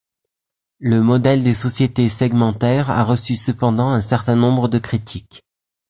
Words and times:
Le 0.79 1.03
modèle 1.03 1.43
des 1.43 1.53
sociétés 1.53 2.09
segmentaires 2.09 2.89
a 2.89 3.03
reçu 3.03 3.35
cependant 3.35 3.89
un 3.89 4.01
certain 4.01 4.35
nombre 4.35 4.67
de 4.67 4.79
critiques. 4.79 5.43